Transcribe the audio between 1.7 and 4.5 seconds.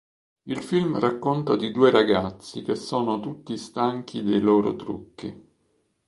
due ragazzi che sono tutti stanchi dei